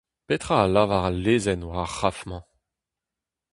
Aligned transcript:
Petra 0.27 0.55
a 0.63 0.67
lavar 0.73 1.03
al 1.09 1.17
lezenn 1.23 1.67
war 1.69 1.81
ar 1.85 1.91
c'hraf-mañ? 1.95 2.43